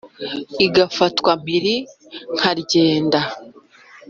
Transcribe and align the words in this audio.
Igafatwa 0.65 1.31
mpiri 1.41 1.75
Karyenda. 2.39 3.21